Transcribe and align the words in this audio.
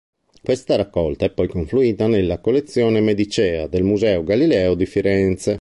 Questa 0.43 0.75
raccolta 0.77 1.25
è 1.25 1.29
poi 1.31 1.47
confluita 1.47 2.07
nella 2.07 2.39
Collezione 2.39 3.01
Medicea 3.01 3.67
del 3.67 3.83
Museo 3.83 4.23
Galileo 4.23 4.73
di 4.73 4.87
Firenze. 4.87 5.49